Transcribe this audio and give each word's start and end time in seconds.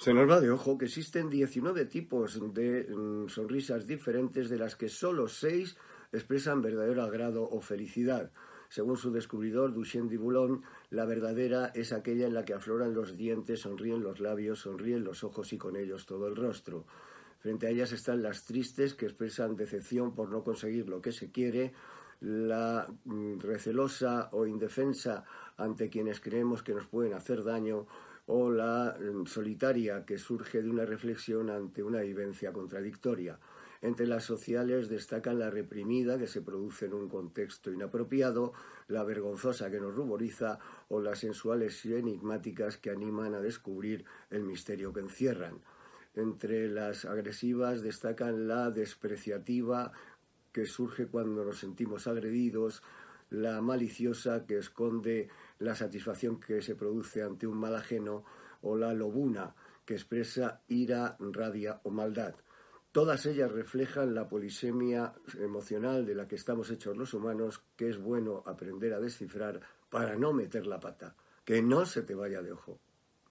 Se 0.00 0.14
nos 0.14 0.26
va 0.26 0.40
de 0.40 0.50
ojo 0.50 0.78
que 0.78 0.86
existen 0.86 1.28
19 1.28 1.84
tipos 1.84 2.40
de 2.54 2.88
mm, 2.88 3.28
sonrisas 3.28 3.86
diferentes 3.86 4.48
de 4.48 4.56
las 4.56 4.74
que 4.74 4.88
solo 4.88 5.28
6 5.28 5.76
expresan 6.10 6.62
verdadero 6.62 7.02
agrado 7.02 7.46
o 7.46 7.60
felicidad. 7.60 8.32
Según 8.70 8.96
su 8.96 9.12
descubridor, 9.12 9.74
Duchenne 9.74 10.08
de 10.08 10.16
Boulogne, 10.16 10.62
la 10.88 11.04
verdadera 11.04 11.66
es 11.74 11.92
aquella 11.92 12.26
en 12.26 12.32
la 12.32 12.46
que 12.46 12.54
afloran 12.54 12.94
los 12.94 13.14
dientes, 13.14 13.60
sonríen 13.60 14.02
los 14.02 14.20
labios, 14.20 14.60
sonríen 14.60 15.04
los 15.04 15.22
ojos 15.22 15.52
y 15.52 15.58
con 15.58 15.76
ellos 15.76 16.06
todo 16.06 16.28
el 16.28 16.36
rostro. 16.36 16.86
Frente 17.40 17.66
a 17.66 17.68
ellas 17.70 17.92
están 17.92 18.22
las 18.22 18.46
tristes, 18.46 18.94
que 18.94 19.04
expresan 19.04 19.54
decepción 19.54 20.14
por 20.14 20.30
no 20.30 20.42
conseguir 20.42 20.88
lo 20.88 21.02
que 21.02 21.12
se 21.12 21.30
quiere, 21.30 21.74
la 22.20 22.88
mm, 23.04 23.38
recelosa 23.40 24.30
o 24.32 24.46
indefensa 24.46 25.24
ante 25.58 25.90
quienes 25.90 26.20
creemos 26.20 26.62
que 26.62 26.72
nos 26.72 26.86
pueden 26.86 27.12
hacer 27.12 27.44
daño, 27.44 27.86
o 28.32 28.48
la 28.48 28.96
mm, 28.96 29.26
solitaria 29.26 30.04
que 30.06 30.16
surge 30.16 30.62
de 30.62 30.70
una 30.70 30.84
reflexión 30.84 31.50
ante 31.50 31.82
una 31.82 32.00
vivencia 32.00 32.52
contradictoria. 32.52 33.40
Entre 33.82 34.06
las 34.06 34.22
sociales 34.22 34.88
destacan 34.88 35.40
la 35.40 35.50
reprimida 35.50 36.16
que 36.16 36.28
se 36.28 36.40
produce 36.40 36.86
en 36.86 36.94
un 36.94 37.08
contexto 37.08 37.72
inapropiado, 37.72 38.52
la 38.86 39.02
vergonzosa 39.02 39.68
que 39.70 39.80
nos 39.80 39.96
ruboriza 39.96 40.60
o 40.88 41.00
las 41.00 41.18
sensuales 41.18 41.84
y 41.84 41.94
enigmáticas 41.94 42.76
que 42.76 42.90
animan 42.90 43.34
a 43.34 43.40
descubrir 43.40 44.04
el 44.30 44.44
misterio 44.44 44.92
que 44.92 45.00
encierran. 45.00 45.58
Entre 46.14 46.68
las 46.68 47.06
agresivas 47.06 47.82
destacan 47.82 48.46
la 48.46 48.70
despreciativa 48.70 49.90
que 50.52 50.66
surge 50.66 51.08
cuando 51.08 51.44
nos 51.44 51.58
sentimos 51.58 52.06
agredidos, 52.06 52.82
la 53.30 53.60
maliciosa 53.60 54.44
que 54.46 54.58
esconde 54.58 55.28
la 55.58 55.74
satisfacción 55.74 56.38
que 56.40 56.62
se 56.62 56.74
produce 56.74 57.22
ante 57.22 57.46
un 57.46 57.58
mal 57.58 57.74
ajeno 57.74 58.24
o 58.62 58.76
la 58.76 58.92
lobuna 58.92 59.54
que 59.84 59.94
expresa 59.94 60.62
ira, 60.68 61.16
rabia 61.18 61.80
o 61.84 61.90
maldad. 61.90 62.34
Todas 62.92 63.24
ellas 63.26 63.52
reflejan 63.52 64.14
la 64.14 64.28
polisemia 64.28 65.14
emocional 65.38 66.04
de 66.04 66.14
la 66.16 66.26
que 66.26 66.34
estamos 66.34 66.70
hechos 66.70 66.96
los 66.96 67.14
humanos, 67.14 67.62
que 67.76 67.88
es 67.88 67.98
bueno 67.98 68.42
aprender 68.46 68.92
a 68.94 69.00
descifrar 69.00 69.60
para 69.88 70.16
no 70.16 70.32
meter 70.32 70.66
la 70.66 70.80
pata. 70.80 71.14
Que 71.44 71.62
no 71.62 71.86
se 71.86 72.02
te 72.02 72.14
vaya 72.14 72.42
de 72.42 72.52
ojo. 72.52 72.80